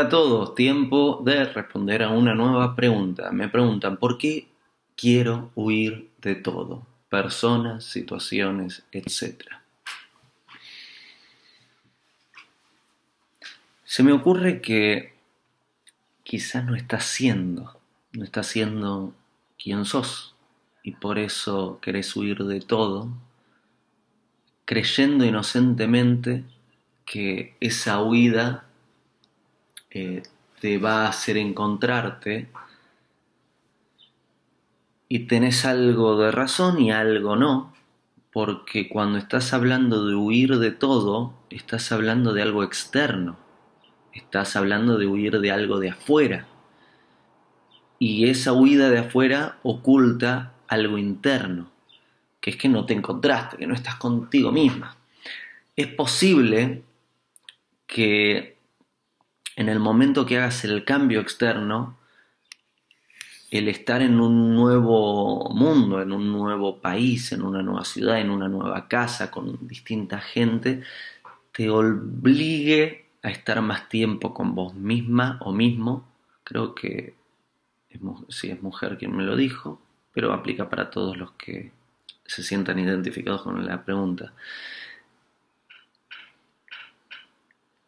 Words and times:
a 0.00 0.08
todos, 0.08 0.54
tiempo 0.54 1.20
de 1.24 1.44
responder 1.44 2.02
a 2.02 2.08
una 2.08 2.34
nueva 2.34 2.74
pregunta. 2.74 3.30
Me 3.32 3.48
preguntan, 3.48 3.98
¿por 3.98 4.16
qué 4.16 4.48
quiero 4.96 5.50
huir 5.54 6.10
de 6.22 6.34
todo? 6.34 6.86
Personas, 7.10 7.84
situaciones, 7.84 8.82
etc. 8.92 9.42
Se 13.84 14.02
me 14.02 14.12
ocurre 14.12 14.62
que 14.62 15.12
quizás 16.22 16.64
no 16.64 16.74
estás 16.74 17.04
siendo, 17.04 17.78
no 18.12 18.24
estás 18.24 18.46
siendo 18.46 19.14
quien 19.62 19.84
sos 19.84 20.34
y 20.82 20.92
por 20.92 21.18
eso 21.18 21.78
querés 21.82 22.16
huir 22.16 22.44
de 22.44 22.60
todo, 22.60 23.08
creyendo 24.64 25.26
inocentemente 25.26 26.44
que 27.04 27.54
esa 27.60 28.00
huida 28.00 28.69
eh, 29.90 30.22
te 30.60 30.78
va 30.78 31.04
a 31.04 31.08
hacer 31.08 31.36
encontrarte 31.36 32.48
y 35.08 35.20
tenés 35.20 35.64
algo 35.64 36.16
de 36.16 36.30
razón 36.30 36.80
y 36.80 36.92
algo 36.92 37.34
no, 37.34 37.74
porque 38.32 38.88
cuando 38.88 39.18
estás 39.18 39.52
hablando 39.52 40.06
de 40.06 40.14
huir 40.14 40.58
de 40.58 40.70
todo, 40.70 41.34
estás 41.50 41.90
hablando 41.90 42.32
de 42.32 42.42
algo 42.42 42.62
externo, 42.62 43.36
estás 44.12 44.54
hablando 44.54 44.98
de 44.98 45.06
huir 45.06 45.40
de 45.40 45.50
algo 45.50 45.80
de 45.80 45.90
afuera. 45.90 46.46
Y 47.98 48.28
esa 48.28 48.52
huida 48.52 48.88
de 48.88 48.98
afuera 48.98 49.58
oculta 49.64 50.54
algo 50.68 50.96
interno, 50.96 51.72
que 52.40 52.50
es 52.50 52.56
que 52.56 52.68
no 52.68 52.86
te 52.86 52.94
encontraste, 52.94 53.56
que 53.56 53.66
no 53.66 53.74
estás 53.74 53.96
contigo 53.96 54.52
misma. 54.52 54.96
Es 55.74 55.88
posible 55.88 56.84
que 57.88 58.59
en 59.60 59.68
el 59.68 59.78
momento 59.78 60.24
que 60.24 60.38
hagas 60.38 60.64
el 60.64 60.86
cambio 60.86 61.20
externo, 61.20 61.98
el 63.50 63.68
estar 63.68 64.00
en 64.00 64.18
un 64.18 64.54
nuevo 64.54 65.50
mundo, 65.50 66.00
en 66.00 66.12
un 66.12 66.32
nuevo 66.32 66.80
país, 66.80 67.30
en 67.32 67.42
una 67.42 67.62
nueva 67.62 67.84
ciudad, 67.84 68.18
en 68.18 68.30
una 68.30 68.48
nueva 68.48 68.88
casa, 68.88 69.30
con 69.30 69.68
distinta 69.68 70.18
gente, 70.18 70.82
te 71.52 71.68
obligue 71.68 73.04
a 73.22 73.28
estar 73.28 73.60
más 73.60 73.90
tiempo 73.90 74.32
con 74.32 74.54
vos 74.54 74.72
misma 74.74 75.38
o 75.42 75.52
mismo. 75.52 76.08
Creo 76.42 76.74
que 76.74 77.12
si 78.30 78.50
es 78.50 78.62
mujer 78.62 78.96
quien 78.96 79.14
me 79.14 79.24
lo 79.24 79.36
dijo, 79.36 79.78
pero 80.14 80.32
aplica 80.32 80.70
para 80.70 80.88
todos 80.88 81.18
los 81.18 81.32
que 81.32 81.70
se 82.24 82.42
sientan 82.42 82.78
identificados 82.78 83.42
con 83.42 83.66
la 83.66 83.84
pregunta. 83.84 84.32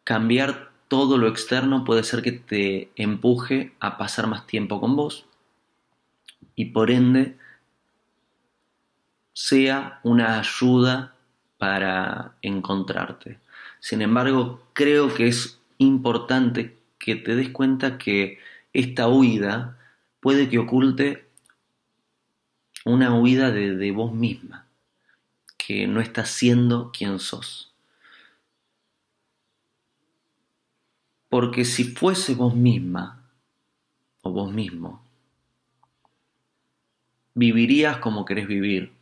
Cambiar 0.03 0.72
todo 0.87 1.17
lo 1.17 1.27
externo 1.27 1.83
puede 1.83 2.03
ser 2.03 2.21
que 2.21 2.31
te 2.31 2.91
empuje 2.95 3.73
a 3.79 3.97
pasar 3.97 4.27
más 4.27 4.45
tiempo 4.47 4.79
con 4.79 4.95
vos 4.95 5.25
y 6.55 6.65
por 6.65 6.91
ende 6.91 7.37
sea 9.33 9.99
una 10.03 10.39
ayuda 10.39 11.15
para 11.57 12.35
encontrarte. 12.41 13.39
Sin 13.79 14.01
embargo, 14.01 14.61
creo 14.73 15.13
que 15.13 15.27
es 15.27 15.59
importante 15.77 16.77
que 16.99 17.15
te 17.15 17.35
des 17.35 17.49
cuenta 17.49 17.97
que 17.97 18.39
esta 18.71 19.07
huida 19.07 19.77
puede 20.19 20.49
que 20.49 20.59
oculte 20.59 21.27
una 22.85 23.13
huida 23.15 23.51
de, 23.51 23.91
vos 23.91 24.13
misma, 24.13 24.67
que 25.57 25.87
no 25.87 26.01
estás 26.01 26.29
siendo 26.29 26.91
quien 26.91 27.19
sos. 27.19 27.72
Porque 31.33 31.65
si 31.65 31.85
fuese 31.85 32.35
vos 32.35 32.53
misma 32.53 33.27
o 34.21 34.31
vos 34.31 34.53
mismo, 34.53 35.03
vivirías 37.33 37.97
como 37.97 38.23
querés 38.23 38.47
vivir, 38.47 38.93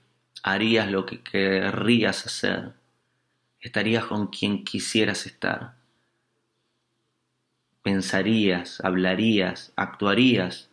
harías 0.41 0.89
lo 0.89 1.05
que 1.05 1.21
querrías 1.21 2.25
hacer, 2.25 2.71
estarías 3.59 4.05
con 4.05 4.27
quien 4.27 4.63
quisieras 4.63 5.25
estar, 5.25 5.75
pensarías, 7.83 8.79
hablarías, 8.79 9.73
actuarías 9.75 10.69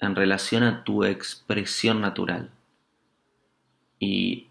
en 0.00 0.16
relación 0.16 0.62
a 0.62 0.82
tu 0.82 1.04
expresión 1.04 2.00
natural. 2.00 2.50
Y 3.98 4.48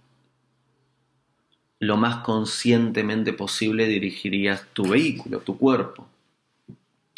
lo 1.83 1.97
más 1.97 2.17
conscientemente 2.17 3.33
posible 3.33 3.87
dirigirías 3.87 4.65
tu 4.73 4.87
vehículo, 4.87 5.39
tu 5.39 5.57
cuerpo. 5.57 6.07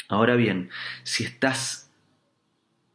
Ahora 0.07 0.35
bien, 0.35 0.69
si 1.03 1.23
estás 1.23 1.89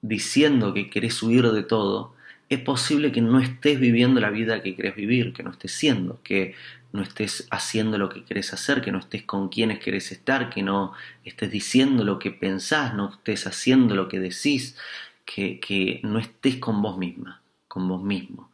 diciendo 0.03 0.75
que 0.75 0.91
querés 0.91 1.23
huir 1.23 1.47
de 1.51 1.63
todo, 1.63 2.15
es 2.49 2.59
posible 2.61 3.13
que 3.13 3.21
no 3.21 3.39
estés 3.39 3.79
viviendo 3.79 4.21
la 4.21 4.31
vida 4.31 4.63
que 4.63 4.75
querés 4.75 4.97
vivir, 4.97 5.33
que 5.33 5.45
no 5.45 5.51
estés 5.51 5.73
siendo, 5.73 6.21
que 6.23 6.55
no 6.93 7.03
estés 7.03 7.47
haciendo 7.51 7.99
lo 7.99 8.09
que 8.09 8.25
querés 8.25 8.53
hacer, 8.53 8.83
que 8.83 8.91
no 8.91 8.99
estés 8.99 9.23
con 9.23 9.49
quienes 9.49 9.79
querés 9.79 10.11
estar, 10.11 10.51
que 10.51 10.63
no 10.63 10.93
estés 11.25 11.53
diciendo 11.53 12.03
lo 12.03 12.19
que 12.19 12.33
pensás, 12.33 12.95
no 12.95 13.11
estés 13.11 13.47
haciendo 13.47 13.95
lo 13.95 14.09
que 14.09 14.19
decís, 14.19 14.77
que, 15.25 15.61
que 15.61 16.01
no 16.03 16.19
estés 16.19 16.57
con 16.57 16.83
vos 16.83 16.99
misma, 16.99 17.41
con 17.69 17.87
vos 17.87 18.03
mismo 18.03 18.51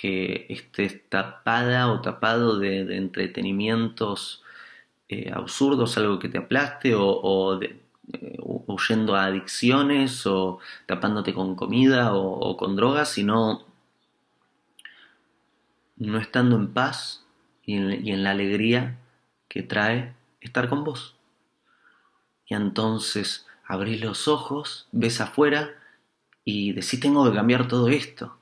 que 0.00 0.46
estés 0.48 1.06
tapada 1.10 1.92
o 1.92 2.00
tapado 2.00 2.58
de, 2.58 2.96
entretenimientos 2.96 4.42
eh, 5.10 5.30
absurdos, 5.30 5.98
algo 5.98 6.18
que 6.18 6.30
te 6.30 6.38
aplaste, 6.38 6.94
o, 6.96 7.60
eh, 7.60 8.38
huyendo 8.40 9.14
a 9.14 9.26
adicciones, 9.26 10.26
o 10.26 10.58
tapándote 10.86 11.34
con 11.34 11.54
comida 11.54 12.14
o, 12.14 12.56
con 12.56 12.76
drogas, 12.76 13.10
sino 13.10 13.66
no 15.96 16.18
estando 16.18 16.56
en 16.56 16.72
paz 16.72 17.26
y 17.66 17.74
en, 17.76 18.06
y 18.06 18.12
en 18.12 18.24
la 18.24 18.30
alegría 18.30 18.98
que 19.48 19.62
trae 19.62 20.14
estar 20.40 20.70
con 20.70 20.82
vos. 20.82 21.16
Y 22.46 22.54
entonces 22.54 23.46
abrís 23.66 24.00
los 24.00 24.28
ojos, 24.28 24.88
ves 24.92 25.20
afuera 25.20 25.74
y 26.42 26.72
decís 26.72 27.00
tengo 27.00 27.28
que 27.30 27.36
cambiar 27.36 27.68
todo 27.68 27.88
esto 27.88 28.39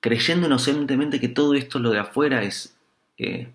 creyendo 0.00 0.46
inocentemente 0.46 1.20
que 1.20 1.28
todo 1.28 1.54
esto 1.54 1.78
lo 1.78 1.90
de 1.90 1.98
afuera 1.98 2.42
es 2.42 2.76
eh, 3.18 3.52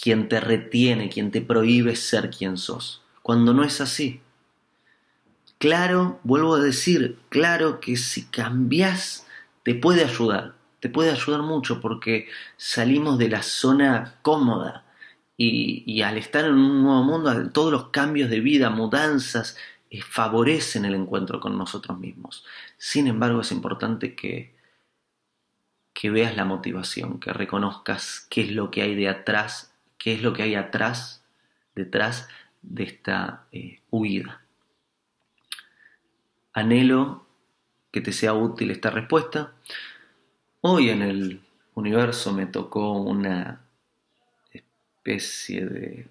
quien 0.00 0.28
te 0.28 0.40
retiene, 0.40 1.08
quien 1.08 1.30
te 1.30 1.40
prohíbe 1.40 1.96
ser 1.96 2.30
quien 2.30 2.56
sos, 2.56 3.02
cuando 3.22 3.54
no 3.54 3.64
es 3.64 3.80
así. 3.80 4.20
Claro, 5.58 6.20
vuelvo 6.24 6.54
a 6.54 6.60
decir, 6.60 7.18
claro 7.28 7.80
que 7.80 7.96
si 7.96 8.24
cambias 8.24 9.26
te 9.62 9.74
puede 9.74 10.04
ayudar, 10.04 10.54
te 10.80 10.88
puede 10.88 11.10
ayudar 11.10 11.42
mucho 11.42 11.80
porque 11.80 12.28
salimos 12.56 13.18
de 13.18 13.28
la 13.28 13.42
zona 13.42 14.14
cómoda 14.22 14.84
y, 15.36 16.02
al 16.02 16.18
estar 16.18 16.44
en 16.44 16.52
un 16.52 16.82
nuevo 16.82 17.02
mundo, 17.02 17.50
todos 17.50 17.72
los 17.72 17.88
cambios 17.88 18.28
de 18.28 18.40
vida, 18.40 18.68
mudanzas, 18.68 19.56
favorecen 19.98 20.84
el 20.84 20.94
encuentro 20.94 21.40
con 21.40 21.58
nosotros 21.58 21.98
mismos. 21.98 22.44
Sin 22.78 23.08
embargo, 23.08 23.40
es 23.40 23.50
importante 23.50 24.14
que, 24.14 24.54
que 25.92 26.10
veas 26.10 26.36
la 26.36 26.44
motivación, 26.44 27.18
que 27.18 27.32
reconozcas 27.32 28.26
qué 28.30 28.42
es 28.42 28.52
lo 28.52 28.70
que 28.70 28.82
hay 28.82 28.94
de 28.94 29.08
atrás, 29.08 29.74
qué 29.98 30.14
es 30.14 30.22
lo 30.22 30.32
que 30.32 30.44
hay 30.44 30.54
atrás, 30.54 31.24
detrás 31.74 32.28
de 32.62 32.84
esta 32.84 33.46
eh, 33.52 33.80
huida. 33.90 34.42
Anhelo 36.52 37.26
que 37.90 38.00
te 38.00 38.12
sea 38.12 38.32
útil 38.32 38.70
esta 38.70 38.90
respuesta. 38.90 39.54
Hoy 40.60 40.90
en 40.90 41.02
el 41.02 41.42
universo 41.74 42.32
me 42.32 42.46
tocó 42.46 42.92
una 42.92 43.60
especie 44.52 45.66
de 45.66 46.06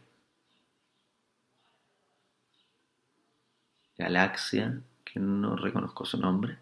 galaxia, 4.00 4.80
que 5.06 5.20
no 5.20 5.56
reconozco 5.56 6.06
su 6.06 6.18
nombre. 6.18 6.58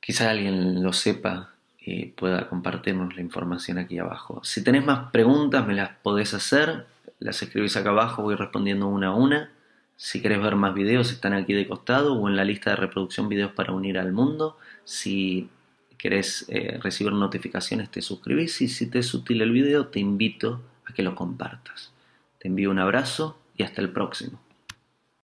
Quizá 0.00 0.30
alguien 0.30 0.82
lo 0.82 0.92
sepa 0.94 1.50
y 1.78 2.06
pueda 2.06 2.48
compartirnos 2.48 3.14
la 3.14 3.20
información 3.20 3.78
aquí 3.78 3.98
abajo. 3.98 4.40
Si 4.44 4.64
tenés 4.64 4.84
más 4.84 5.10
preguntas 5.10 5.66
me 5.66 5.74
las 5.74 5.90
podés 6.02 6.32
hacer, 6.32 6.86
las 7.18 7.42
escribís 7.42 7.76
acá 7.76 7.90
abajo, 7.90 8.22
voy 8.22 8.36
respondiendo 8.36 8.86
una 8.86 9.08
a 9.08 9.14
una. 9.14 9.52
Si 9.96 10.22
querés 10.22 10.40
ver 10.40 10.54
más 10.54 10.74
videos 10.74 11.10
están 11.10 11.32
aquí 11.34 11.52
de 11.52 11.66
costado 11.66 12.14
o 12.14 12.28
en 12.28 12.36
la 12.36 12.44
lista 12.44 12.70
de 12.70 12.76
reproducción 12.76 13.28
videos 13.28 13.52
para 13.52 13.72
unir 13.72 13.98
al 13.98 14.12
mundo. 14.12 14.56
Si 14.84 15.50
querés 15.98 16.46
eh, 16.48 16.78
recibir 16.80 17.12
notificaciones 17.12 17.90
te 17.90 18.00
suscribís 18.00 18.60
y 18.62 18.68
si 18.68 18.88
te 18.88 19.00
es 19.00 19.12
útil 19.12 19.42
el 19.42 19.50
video 19.50 19.88
te 19.88 19.98
invito 19.98 20.62
a 20.86 20.92
que 20.92 21.02
lo 21.02 21.16
compartas. 21.16 21.90
Te 22.38 22.48
envío 22.48 22.70
un 22.70 22.78
abrazo 22.78 23.38
y 23.56 23.64
hasta 23.64 23.82
el 23.82 23.90
próximo. 23.90 24.38